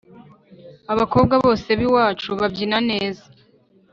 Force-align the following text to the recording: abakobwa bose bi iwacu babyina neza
abakobwa 0.93 1.35
bose 1.43 1.69
bi 1.79 1.85
iwacu 1.87 2.29
babyina 2.39 2.77
neza 2.89 3.25